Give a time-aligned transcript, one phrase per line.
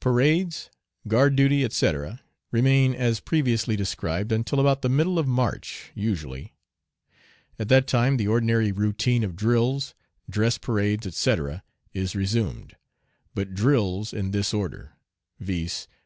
[0.00, 0.68] Parades,
[1.06, 6.52] guard duty, etc., remain as previously described until about the middle of March usually.
[7.58, 9.94] At that time the ordinary routine of drills,
[10.28, 11.62] dress parades, etc.,
[11.94, 12.76] is resumed;
[13.34, 14.92] but drills in this order,
[15.40, 15.88] viz.